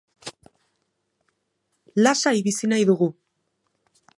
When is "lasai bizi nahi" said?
2.07-2.89